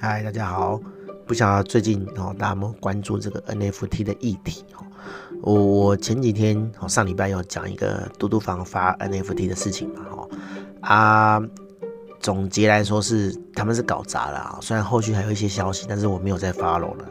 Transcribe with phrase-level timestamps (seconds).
[0.00, 0.80] 嗨，大家好。
[1.26, 4.86] 不晓得最近哦，大家有没有关注这个 NFT 的议题哦？
[5.42, 10.30] 我我前几天哦，上礼拜有讲一个嘟嘟房发 NFT 的事情嘛，哦
[10.82, 11.42] 啊，
[12.20, 14.58] 总结来说是他们是搞砸了啊。
[14.62, 17.04] 虽然后续还有一些消息，但是我没有再 follow 了。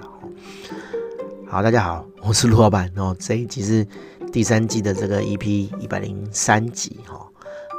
[1.45, 3.13] 好，大家好，我是陆老板哦。
[3.19, 3.85] 这一集是
[4.31, 7.26] 第三季的这个 EP 一百零三集哈，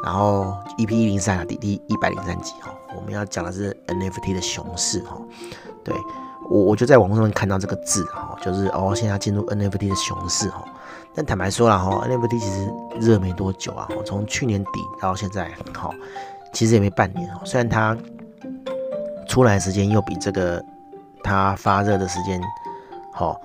[0.02, 2.74] 然后 EP 一零三啊，第第一百零三集哈。
[2.96, 5.16] 我们要讲的是 NFT 的熊市哈，
[5.84, 5.94] 对，
[6.48, 10.64] 我我就在网络上面看到这个字哈，就是哦，现在进入 NFT 的熊市哈。
[11.14, 15.90] 但坦白说了哈，NFT 其实热没多久啊，从去年底到现在哈，
[16.52, 17.40] 其实也没半年哦。
[17.44, 17.96] 虽然它
[19.26, 20.64] 出来时间又比这个
[21.22, 22.40] 它发热的时间
[23.12, 23.40] 好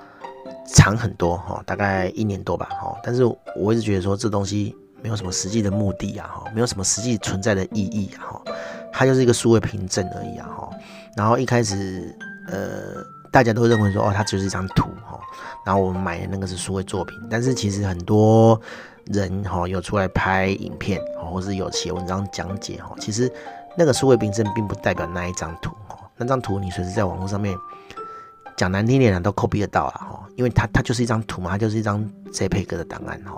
[0.67, 2.95] 长很多哈，大概一年多吧哈。
[3.03, 3.23] 但是
[3.55, 8.41] 我一直觉得说这东西没有什么实际的目的啊哈，没有什么实际存在的意义啊哈。
[8.93, 10.69] 它就是一个数位凭证而已啊，哈。
[11.17, 12.15] 然后一开始，
[12.47, 15.19] 呃，大家都认为说，哦，它就是一张图，哈。
[15.65, 18.59] 然后我们买的那个是数位作品，但是其实很多
[19.07, 22.95] 人，哈，有出来拍影片，或是有写文章讲解，哈。
[22.97, 23.29] 其实
[23.77, 25.97] 那个数位凭证并不代表那一张图，哈。
[26.15, 27.57] 那张图你随时在网络上面
[28.55, 30.23] 讲难听点，都 copy 得到了，哈。
[30.37, 33.37] 因为它它就是一张图嘛，它就是一张 JPEG 的档案，哈。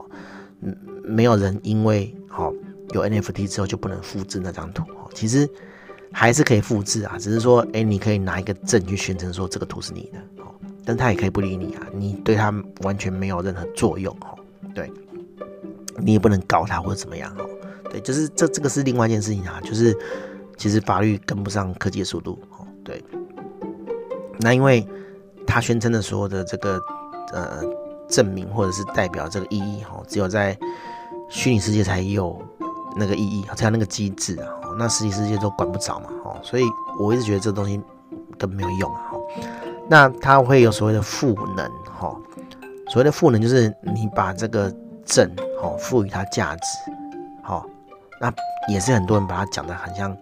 [1.03, 2.51] 没有人因为，哈。
[2.93, 5.49] 有 NFT 之后就不能复制那张图，其实
[6.13, 10.45] 还是可以复制啊，只是说，哎，你可以拿一个证去宣称说这个图是你的哦，
[10.85, 14.37] 但他也可以不理你啊，你对他完全没有任何作用哦，
[14.73, 14.89] 对，
[15.97, 17.49] 你也不能告他或者怎么样哦，
[17.89, 19.93] 对，就是这这个是另外一件事情啊，就是
[20.55, 23.03] 其实法律跟不上科技的速度哦，对，
[24.39, 24.87] 那因为
[25.45, 26.79] 他宣称的所有的这个
[27.33, 27.61] 呃
[28.09, 30.57] 证明或者是代表这个意义哦，只有在
[31.29, 32.41] 虚拟世界才有。
[32.97, 34.47] 那个意义，才有那个机制啊，
[34.79, 36.63] 那实体世界都管不着嘛，哦，所以
[36.97, 37.77] 我一直觉得这东西
[38.37, 39.11] 都没有用啊，
[39.89, 42.17] 那它会有所谓的赋能，哈，
[42.87, 44.73] 所谓的赋能就是你把这个
[45.03, 45.29] 证，
[45.61, 46.63] 哈，赋予它价值，
[47.43, 47.65] 好，
[48.21, 48.33] 那
[48.69, 50.15] 也是很多人把它讲得很像，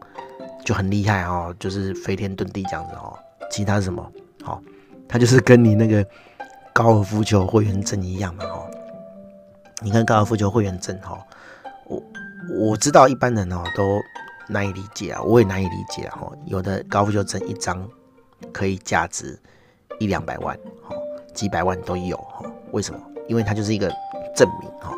[0.65, 3.15] 就很厉害哦，就是飞天遁地这样子哦，
[3.51, 4.03] 其他是什么？
[4.41, 4.59] 好，
[5.07, 6.03] 它就是跟你那个
[6.73, 8.69] 高尔夫球会员证一样嘛，哦，
[9.81, 11.17] 你看高尔夫球会员证，哈，
[11.85, 12.01] 我。
[12.59, 14.01] 我知道一般人哦都
[14.49, 16.29] 难以理解啊，我也难以理解哈。
[16.45, 17.87] 有的高尔夫球证一张
[18.51, 19.39] 可以价值
[19.97, 20.53] 一两百万，
[20.85, 20.93] 哈，
[21.33, 22.43] 几百万都有哈。
[22.71, 22.99] 为什么？
[23.29, 23.87] 因为它就是一个
[24.35, 24.93] 证明哈，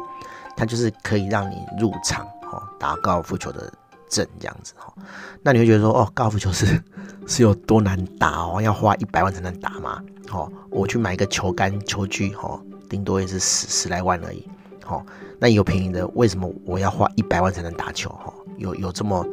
[0.58, 3.72] 它就是可以让你入场哈打高尔夫球的
[4.09, 4.93] 证这样子哈。
[5.41, 6.81] 那你会觉得说哦，高尔夫球是
[7.27, 8.61] 是有多难打哦？
[8.61, 10.01] 要花一百万才能打吗？
[10.31, 14.47] 哦，我去买一个球杆、球具哈，顶多也是十十来万而已。
[14.83, 15.05] 好，
[15.39, 18.09] 那有便宜的，为什么我要花一百万才能打球？
[18.09, 19.25] 哈，有有这么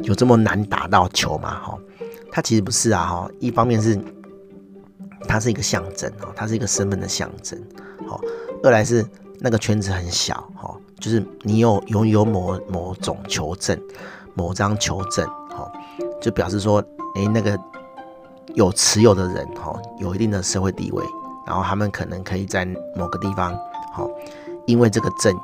[0.00, 1.60] 有这么难打到球吗？
[1.60, 1.78] 哈，
[2.30, 3.98] 它其实不是啊，哈，一方面是
[5.26, 7.60] 它是一个象征，哈，它是一个身份的象征，
[8.06, 8.20] 好，
[8.62, 9.06] 二来是
[9.40, 13.78] 那个圈子很小，哈，就是你有拥有某某种求证，
[14.34, 15.70] 某张求证，哈，
[16.20, 16.82] 就表示说，
[17.14, 17.58] 哎，那个
[18.54, 21.04] 有持有的人，哈，有一定的社会地位，
[21.46, 22.64] 然后他们可能可以在
[22.96, 23.56] 某个地方，
[23.92, 24.08] 好。
[24.66, 25.34] 因为这个证，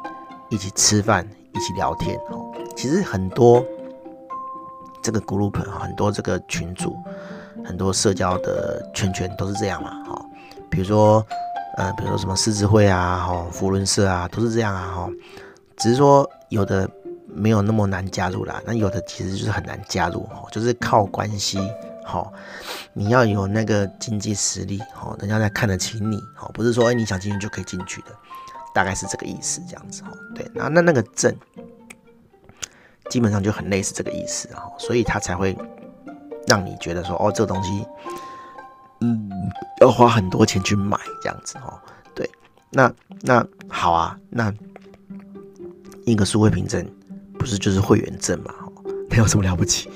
[0.51, 2.45] 一起吃饭，一起聊天，哦，
[2.77, 3.65] 其实很多
[5.03, 6.95] 这个 group 很多这个群组，
[7.65, 10.27] 很多社交的圈圈都是这样嘛，哈，
[10.69, 11.25] 比如说，
[11.79, 15.09] 呃，比如说什么狮子会啊，哈，扶轮社啊，都是这样啊，哈，
[15.77, 16.89] 只是说有的
[17.27, 21.59] 没有那么难加入啦，那有的其实就是很难加入，哈，就是靠关系，
[22.05, 22.31] 哈，
[22.93, 28.09] 你要有那个经济实力，哈，人家才看得起你，哈，不是说哎你想进去就可以进去的。
[28.75, 31.33] 大概是这个意思，这样子哈，对，那那那个证
[33.09, 35.57] 基本上就很类似这个意思哈，所以他才会
[36.49, 37.87] 让你觉得说，哦，这个东西，
[39.01, 39.31] 嗯，
[39.81, 41.81] 要花很多钱去买这样子哈，
[42.17, 42.29] 对，
[42.71, 44.53] 那那好啊，那
[46.05, 46.87] 一个数位凭证
[47.39, 48.55] 不是就是会员证嘛，
[49.11, 49.91] 没有什么了不起，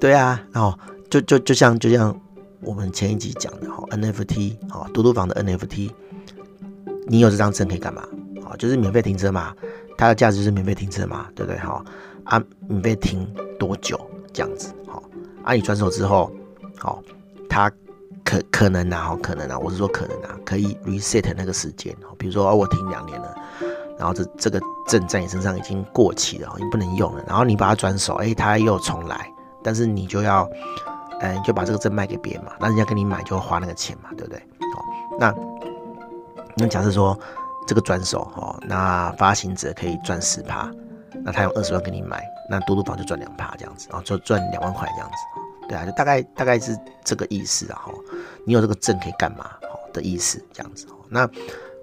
[0.00, 0.78] 对啊，然后
[1.10, 2.18] 就就就像就像
[2.60, 5.90] 我们前一集讲的哈，NFT 哈，嘟嘟房的 NFT。
[7.08, 8.02] 你有这张证可以干嘛？
[8.44, 9.54] 啊，就是免费停车嘛，
[9.96, 11.58] 它的价值就是免费停车嘛，对不对？
[11.60, 11.84] 好
[12.24, 13.24] 啊，免费停
[13.60, 14.00] 多久
[14.32, 14.72] 这样子？
[14.88, 15.00] 好
[15.44, 16.32] 啊，你转手之后，
[16.76, 17.00] 好，
[17.48, 17.70] 它
[18.24, 23.34] 可可能啊，好可能啊，我是说可能啊，可以 reset 那个时间，比如说我停两年了，
[23.98, 29.32] 然后这这个证在你身上已经过期了，已经不能用了，然后你把它转手，哎，它又重来，
[29.62, 30.48] 但是你就要，
[31.20, 34.38] 嗯，就把这个证卖给别人嘛，那人家跟你买就花那个钱嘛，对不对？
[34.74, 34.84] 好，
[35.18, 35.34] 那。
[36.58, 37.14] 那假设说
[37.66, 40.72] 这个转手哦，那发行者可以赚十趴，
[41.22, 45.16] 那他用二十万给你买，那嘟嘟房就赚两趴这样子，然后就赚两万块这样子。
[45.68, 47.92] 对啊，就大概大概是这个意思啊，哈，
[48.46, 49.50] 你有这个证可以干嘛？
[49.70, 51.28] 好的意思，这样子，那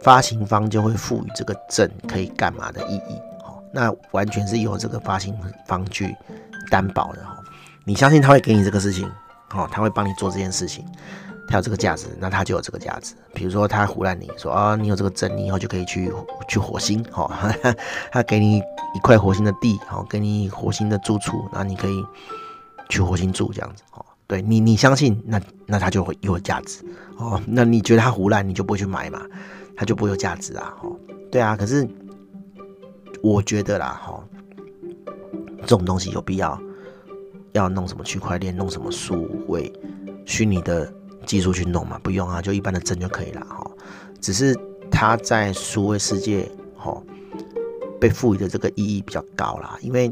[0.04, 5.34] 发行方就会赋予这个证可以干嘛的意义，哦，那完全是由这个发行
[5.66, 6.16] 方去
[6.70, 7.38] 担保的，哈，
[7.86, 9.10] 你相信他会给你这个事情，
[9.54, 10.86] 哦，他会帮你做这件事情。
[11.46, 13.14] 他有这个价值，那他就有这个价值。
[13.34, 16.12] 比如说，他胡烂你说啊，你有这个证，你以后就可以去
[16.48, 17.30] 去火星，哈，
[18.12, 18.58] 他给你
[18.96, 22.04] 一块火星的地，哦，给你火星的住处，那你可以
[22.88, 26.82] 去火星住，这样子，哦，对你，你相信，那那他就会有价值，
[27.18, 29.22] 哦，那你觉得他胡烂，你就不会去买嘛，
[29.76, 30.96] 它就不会有价值啊，哦，
[31.32, 31.88] 对啊，可是
[33.22, 34.24] 我觉得啦，哈，
[35.62, 36.60] 这种东西有必要
[37.54, 39.72] 要弄什么区块链，弄什么数位
[40.26, 40.92] 虚拟的。
[41.26, 43.66] 技术去弄嘛，不用啊，就一般的证就可以了哈。
[44.20, 44.54] 只是
[44.92, 47.02] 它在数位世界哈
[47.98, 50.12] 被赋予的这个意义比较高啦，因为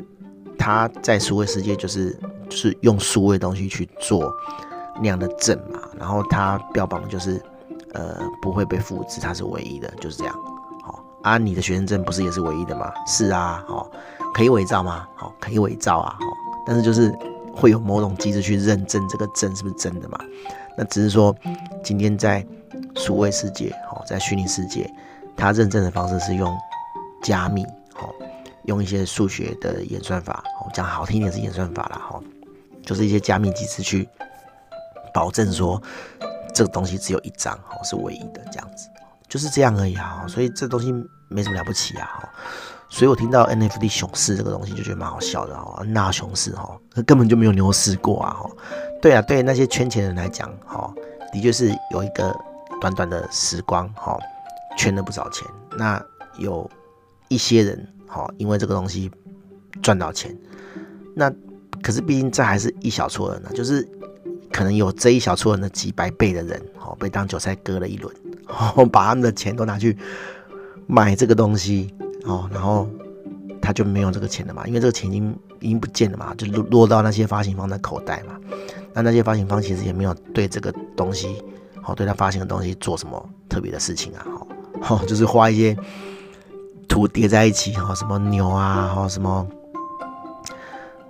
[0.58, 2.18] 它在数位世界就是
[2.48, 4.34] 就是用数位东西去做
[5.02, 7.38] 那样的证嘛，然后它标榜就是
[7.94, 10.34] 呃不会被复制，它是唯一的，就是这样。
[10.84, 12.92] 好啊，你的学生证不是也是唯一的吗？
[13.06, 13.90] 是啊，好，
[14.34, 15.08] 可以伪造吗？
[15.16, 16.26] 好，可以伪造啊，好，
[16.66, 17.14] 但是就是
[17.54, 20.20] 会有某种机制去认证这个证是不是真的嘛。
[20.78, 21.36] 那只是说，
[21.84, 22.46] 今天在
[22.96, 24.90] 数位世界，哦，在虚拟世界，
[25.36, 26.58] 它认证的方式是用
[27.22, 27.64] 加密，
[28.00, 28.10] 哦，
[28.64, 32.20] 用一些数学的演算法，哦，讲好听一点是演算法啦，哈，
[32.84, 34.08] 就是一些加密机制去
[35.14, 35.82] 保证说
[36.54, 38.88] 这个东西只有一张，哦，是唯一的这样子，
[39.28, 40.94] 就是这样而已啊，所以这东西
[41.28, 42.30] 没什么了不起啊，
[42.90, 48.50] 所以我听到 NFT 熊市这个东西就觉得蛮好笑的哦，那熊市哈，根本就没有牛市过啊，哈。
[49.02, 50.94] 对啊，对那些圈钱人来讲，哈，
[51.34, 52.38] 的确是有一个
[52.80, 54.16] 短短的时光，哈，
[54.78, 55.48] 圈了不少钱。
[55.76, 56.00] 那
[56.38, 56.70] 有
[57.28, 59.10] 一些人，哈，因为这个东西
[59.82, 60.38] 赚到钱。
[61.16, 61.34] 那
[61.82, 63.82] 可是毕竟这还是一小撮人呢，就是
[64.52, 68.14] 可能有这一小撮人的几百倍的人，哦，被当韭菜割了一轮，
[68.76, 69.98] 哦，把他们的钱都拿去
[70.88, 71.94] 买这个东西，
[72.26, 72.88] 哦，然后
[73.62, 78.38] 他就没有这个钱了嘛，因为这个钱已经已经不见了嘛，就落落到那些发行方的口袋嘛。
[78.94, 81.42] 那那些发行方其实也没有对这个东西，
[81.82, 84.28] 好，对他发行的东西做什么特别的事情啊，
[84.82, 85.78] 好， 就是画一些
[86.90, 89.48] 图叠在一起，哈，什么牛啊，哈，什么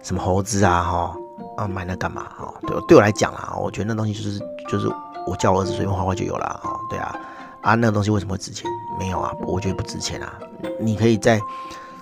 [0.03, 1.15] 什么猴子啊，哈，
[1.57, 4.39] 啊，买那干嘛，哈，对，对我来讲啊，我觉得那东西就是
[4.69, 4.87] 就是
[5.27, 7.15] 我叫我儿子随便画画就有了，哈，对啊，
[7.61, 8.69] 啊，那个东西为什么会值钱？
[8.99, 10.33] 没有啊，我觉得不值钱啊，
[10.79, 11.39] 你可以在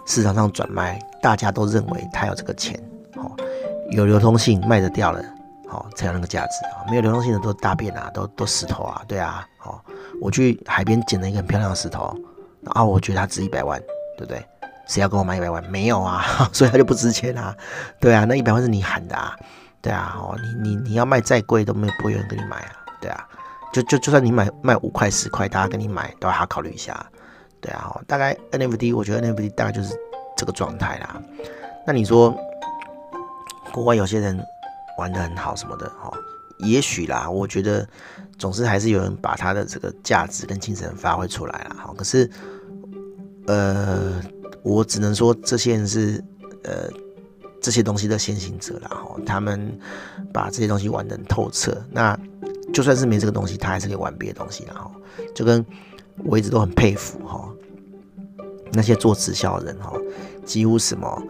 [0.05, 2.79] 市场上转卖，大家都认为他有这个钱，
[3.15, 3.31] 哦，
[3.91, 5.21] 有流通性，卖得掉了。
[5.71, 6.81] 好，才有那个价值啊！
[6.89, 9.45] 没有流动性的都是大便啊，都都石头啊，对啊。
[9.59, 9.79] 好，
[10.19, 12.11] 我去海边捡了一个很漂亮的石头，
[12.65, 13.79] 啊我觉得它值一百万，
[14.17, 14.43] 对不对？
[14.89, 15.63] 谁要跟我买一百万？
[15.69, 17.55] 没有啊， 所以它就不值钱啊。
[17.99, 19.33] 对啊，那一百万是你喊的啊，
[19.81, 20.17] 对啊。
[20.17, 23.25] 哦，你你你要卖再贵都没不会有人跟你买啊，对啊。
[23.71, 27.05] 就就就算你买卖五块十块，大家跟你买都要好好考虑一下，
[27.61, 27.95] 对啊。
[28.05, 29.95] 大概 NFT，我觉得 NFT 大概就是
[30.35, 31.21] 这个状态啦。
[31.87, 32.35] 那你说
[33.71, 34.43] 国外有些人？
[34.97, 36.11] 玩得很好什么的哈，
[36.57, 37.87] 也许啦，我觉得
[38.37, 41.93] 总是还是有人把他的这个价值跟精神发挥出来了哈。
[41.95, 42.29] 可是，
[43.47, 44.21] 呃，
[44.63, 46.23] 我只能说这些人是
[46.63, 46.89] 呃
[47.61, 49.77] 这些东西的先行者了哈，他们
[50.33, 51.75] 把这些东西玩得很透彻。
[51.91, 52.17] 那
[52.73, 54.91] 就算是没这个东西，他还是可以玩别的东西然后，
[55.33, 55.65] 就跟
[56.23, 57.49] 我一直都很佩服哈，
[58.71, 59.93] 那些做直销的人哈，
[60.45, 61.21] 几乎什么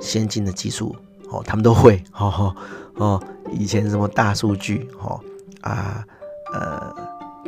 [0.00, 0.94] 先进的技术
[1.30, 2.54] 哦，他们都会， 哈哈。
[2.96, 3.22] 哦，
[3.52, 5.20] 以前什么大数据，哈
[5.60, 6.04] 啊，
[6.52, 6.92] 呃，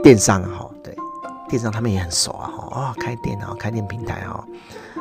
[0.00, 0.94] 电商哈，对，
[1.48, 4.46] 电商他们也很熟啊，哈，哦，开店啊，开店平台哈，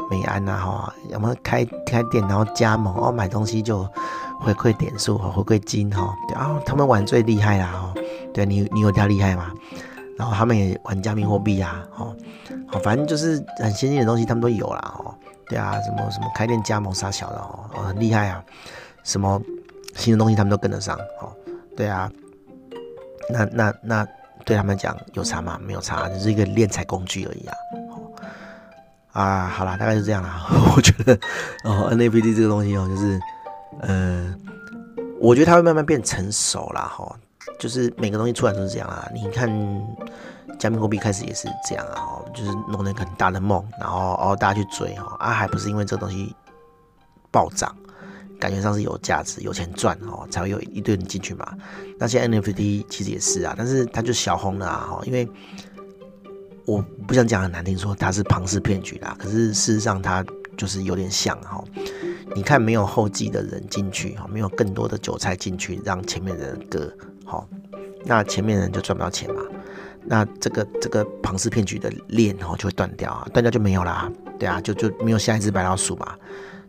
[0.09, 3.87] 美安呐，哈，有没有开开店然后加盟哦，买东西就
[4.39, 7.93] 回馈点数和回馈金哈，对啊，他们玩最厉害啦，哈，
[8.33, 9.51] 对你你有他厉害吗？
[10.17, 12.15] 然后他们也玩加密货币啊，哦，
[12.67, 15.13] 好，反正就是很先进的东西他们都有啦，哦，
[15.47, 18.43] 对啊，什么什么开店加盟啥小的哦，很厉害啊，
[19.03, 19.41] 什么。
[19.95, 21.33] 新的东西他们都跟得上，哦，
[21.75, 22.09] 对啊，
[23.27, 24.07] 那那那
[24.45, 25.59] 对他们讲有差吗？
[25.61, 27.53] 没有差，只是一个敛财工具而已啊。
[29.11, 30.45] 啊，好啦，大概是这样啦。
[30.75, 31.13] 我觉得
[31.63, 33.19] 哦，NFT 这个东西哦，就是，
[33.81, 34.35] 呃，
[35.19, 37.15] 我觉得它会慢慢变成熟啦，哈，
[37.59, 39.09] 就是每个东西出来都是这样啦。
[39.13, 39.49] 你看，
[40.59, 46.35] 加密货币开始也是这样啊，哦，就是弄了一个很大的梦，然后哦大家去追，哈，啊，还不是因为这个东西
[47.31, 47.75] 暴涨。
[48.39, 51.45] 感觉上是有价值、有钱赚哦，才会有一堆人进去嘛。
[51.97, 55.29] 那些 NFT 其实也是啊，但是它就小红了啊，哈，因为
[56.69, 59.15] 我不想讲很难听，说它是庞氏骗局啦。
[59.17, 60.23] 可是事实上它
[60.55, 61.63] 就是有点像哈，
[62.35, 66.93] 你看没有后继的人进去哈，没有更多的韭菜进去，让前面的人割
[67.25, 67.47] 好，
[68.05, 69.41] 那前面人就赚不到钱嘛。
[70.05, 76.15] 那这个这个庞氏骗局的链哈就会断掉啊，断掉就没有啦，对啊，就就没有下一只白老鼠嘛，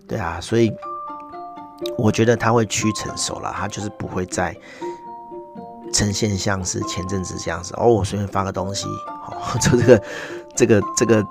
[0.08, 0.72] 对啊，所以
[1.98, 4.56] 我觉得他会趋成熟了，他就是不会再
[5.92, 8.86] 呈现像是前阵子这样子哦，我随便发个东西，
[9.22, 10.02] 好，就 这个
[10.56, 11.24] 这个这个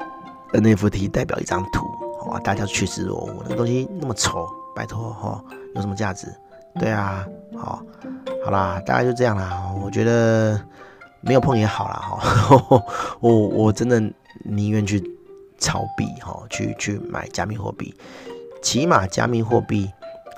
[0.53, 1.85] NFT 代表一张图，
[2.23, 5.43] 好，大家趋之若鹜，那个东西那么丑，拜托哈，
[5.75, 6.27] 有什么价值？
[6.79, 7.25] 对啊，
[7.57, 7.81] 好，
[8.45, 10.59] 好啦，大概就这样啦，我觉得。
[11.21, 12.81] 没有碰也好啦，哈，
[13.19, 14.01] 我我真的
[14.45, 15.03] 宁愿去
[15.57, 17.93] 炒币哈，去去买加密货币，
[18.61, 19.91] 起码加密货币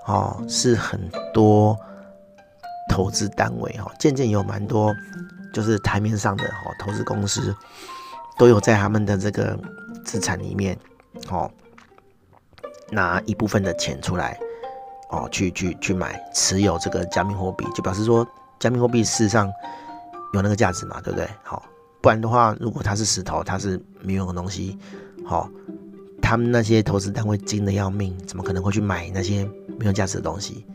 [0.07, 0.99] 哦是很
[1.35, 1.77] 多
[2.91, 4.93] 投资单位哈，渐渐有蛮多
[5.53, 7.55] 就是台面上的哈投资公司
[8.37, 9.57] 都有在他们的这个
[10.03, 10.77] 资产里面
[11.29, 11.49] 哦
[12.91, 14.37] 拿一部分的钱出来
[15.09, 18.27] 哦去去去买持有这个加密货币，就表示说
[18.59, 19.49] 加密货币事实上。
[20.33, 21.27] 有那个价值嘛，对不对？
[21.43, 21.61] 好，
[21.99, 24.79] 不然的话，如果它是石头，它是没有用的东西，
[25.25, 25.49] 好，
[26.21, 29.43] 他们那些投资单位精得要命，怎么可能会去买那些
[29.77, 30.65] 没有价值的东西？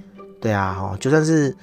[0.42, 1.56] 对啊，哈，就算是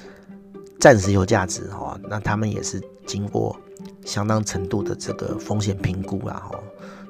[0.83, 3.55] 暂时有价值，哈，那他们也是经过
[4.03, 6.59] 相当程度的这个风险评估啦，哈，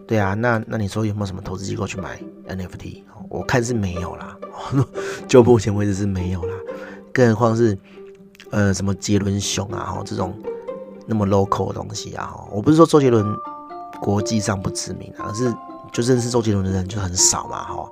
[0.06, 3.02] 对啊，那那你说有没有什么投资机构去买 NFT？
[3.30, 4.38] 我看是没有啦，
[5.28, 6.54] 就目前为止是没有啦，
[7.12, 7.76] 更何况是
[8.52, 10.32] 呃什么杰伦熊啊，哈，这种。
[11.08, 13.26] 那么 local 的东西啊，我不是说周杰伦
[14.00, 15.52] 国际上不知名，而是
[15.92, 17.90] 就认识周杰伦的人就很少嘛，哈，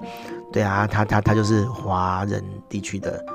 [0.54, 3.26] 对啊，他他他就是华人地区的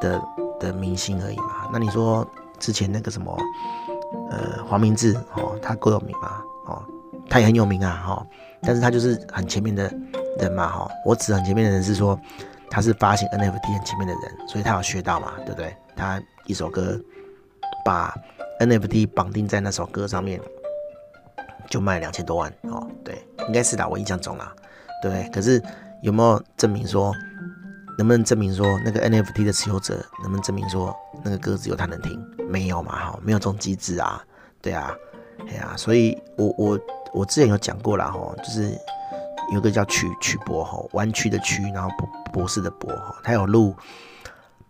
[0.00, 0.20] 的
[0.62, 1.68] 的明星而已嘛。
[1.72, 2.26] 那你说
[2.58, 3.36] 之前那个什么，
[4.30, 6.82] 呃，黄明志哦，他够有名吗，哦，
[7.28, 8.26] 他也很有名啊，哈，
[8.62, 9.92] 但是他就是很前面的
[10.38, 12.18] 人嘛，哈，我指很前面的人是说
[12.70, 15.76] 他是发行 NFT 很前面的人，所以他有学到嘛，对不对？
[15.96, 16.98] 他一首歌
[17.84, 18.14] 把
[18.60, 20.40] NFT 绑定在那首歌上面，
[21.68, 22.86] 就卖两千多万哦。
[23.04, 24.52] 对，应该是的，我印象中啦。
[25.02, 25.60] 对，可是
[26.00, 27.12] 有没有证明说，
[27.98, 30.94] 能不能证明说那个 NFT 的持有者能不能证明说
[31.24, 32.18] 那个歌只有他能听？
[32.48, 34.22] 没有嘛，哈，没有这种机制啊。
[34.60, 34.94] 对啊，
[35.48, 36.78] 哎呀，所以我我
[37.12, 38.72] 我之前有讲过了哈，就是
[39.52, 43.74] 有个叫曲曲博哈，弯曲的曲，然后博博士的博哈，他有录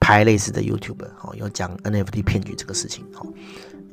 [0.00, 3.25] 拍类似的 YouTube 哈，有讲 NFT 骗局这个事情哈。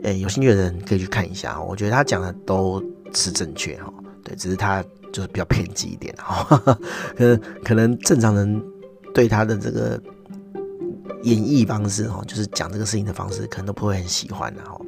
[0.04, 2.82] 诶、有兴趣的人可以去看一下，我觉得他讲的都
[3.14, 3.94] 是正确哈，
[4.24, 4.82] 对，只是他
[5.12, 6.58] 就是比较偏激一点哈，
[7.18, 8.64] 可能可能正常人
[9.14, 10.02] 对他的这个
[11.24, 14.80] 演绎方式哈，就是讲这个事情的方式，可能都不会很喜欢的哈，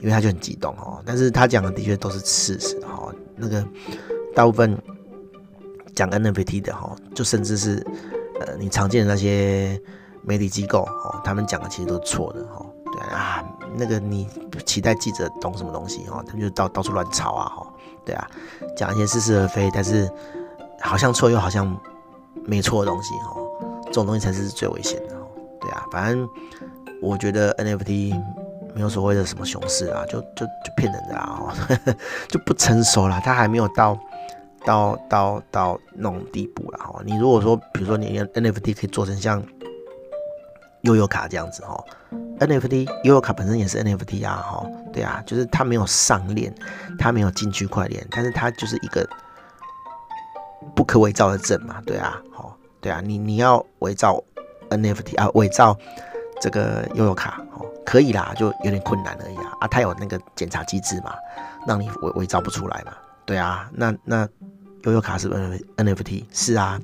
[0.00, 3.66] 因为他就很激动哈，但是他讲的的确都是事实哈，那个
[4.34, 4.76] 大部分
[5.94, 7.84] 讲 NFT 的哈，就甚至是
[8.40, 9.80] 呃你常见的那些
[10.22, 12.64] 媒体机构哦，他们讲的其实都是错的哈。
[13.10, 13.44] 啊，
[13.76, 14.26] 那个你
[14.64, 16.24] 期待记者懂什么东西哦？
[16.26, 17.66] 他们就到到处乱吵啊，哈，
[18.06, 18.26] 对啊，
[18.74, 20.10] 讲一些似是而非，但是
[20.80, 21.78] 好像错又好像
[22.46, 23.36] 没错的东西，哈，
[23.86, 25.26] 这种东西才是最危险的哦，
[25.60, 26.28] 对啊，反正
[27.02, 28.14] 我觉得 NFT
[28.74, 31.54] 没有所谓的什么熊市啊，就就就骗人的啊，
[32.28, 33.98] 就不成熟啦，它还没有到
[34.64, 36.84] 到到到那种地步啦。
[36.84, 37.00] 哈。
[37.04, 39.42] 你如果说，比如说你 NFT 可以做成像
[40.82, 41.82] 悠悠卡这样子，哈。
[42.38, 46.54] NFT 悠悠卡本身也是 NFT 啊，哈，对啊，就是它没有上链，
[46.98, 49.08] 它没有进区块链，但是它就是一个
[50.74, 52.55] 不可伪造的证嘛，对啊，好，
[52.86, 54.22] 对啊，你你要伪造
[54.70, 55.76] NFT 啊，伪造
[56.40, 61.12] 这个悠游卡，哦，可以啦，就有点困难而已啊，啊，它有那个检查机制嘛，
[61.66, 62.92] 让你伪伪造不出来嘛，
[63.24, 64.28] 对啊，那那
[64.84, 65.28] 悠游卡是
[65.76, 66.80] NFT 是啊，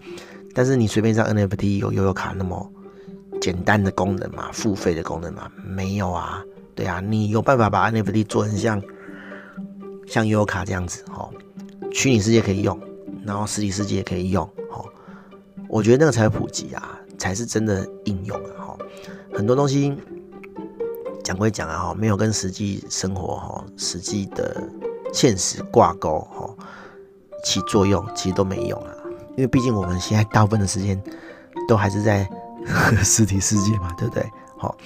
[0.56, 2.68] 但是你随便一张 NFT 有悠游卡那么。
[3.40, 6.40] 简单的功能嘛，付费的功能嘛，没有啊，
[6.76, 8.80] 对啊，你有办法把 NFT 做成像
[10.06, 11.28] 像悠游卡这样子，哦，
[11.90, 12.80] 虚拟世界可以用，
[13.26, 14.86] 然后实体世界也可以用，哦，
[15.72, 18.78] 我觉得那个才会普及啊，才是真的应用啊，哈，
[19.32, 19.96] 很多东西
[21.24, 24.62] 讲归讲啊，哈，没有跟实际生活哈、实际的
[25.14, 26.54] 现实挂钩，哈，
[27.42, 28.92] 起作用其实都没用啊，
[29.30, 31.02] 因为毕竟我们现在大部分的时间
[31.66, 32.28] 都还是在。
[33.02, 34.24] 实体世界嘛，对不对？
[34.56, 34.76] 好，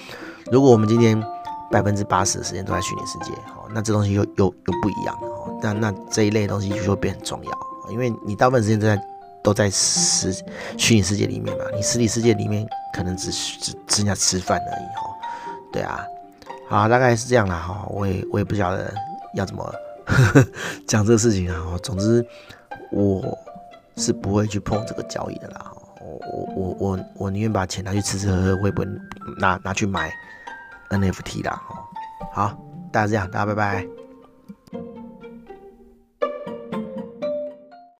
[0.51, 1.23] 如果我们今天
[1.69, 5.59] 百分之八十的时间都在虚拟世界，好，那这东西又又又不一样了。
[5.61, 7.51] 那那这一类东西就会变很重要，
[7.91, 8.99] 因为你大部分时间都在
[9.43, 10.33] 都在实
[10.77, 15.13] 虚拟世界里面嘛，你实体世界里面可能只只只剩下吃饭而已哦。
[15.71, 16.05] 对啊，
[16.67, 17.85] 好，大概是这样啦哈。
[17.89, 18.93] 我也我也不晓得
[19.33, 19.73] 要怎么
[20.87, 21.77] 讲这个事情啊。
[21.81, 22.25] 总之
[22.91, 23.37] 我
[23.95, 25.71] 是不会去碰这个交易的啦。
[26.01, 28.87] 我我我我宁愿把钱拿去吃吃喝喝，我也不会
[29.39, 30.11] 拿拿去买
[30.89, 31.61] NFT 啦。
[32.33, 32.57] 好，
[32.91, 34.06] 大家这样，大家拜拜。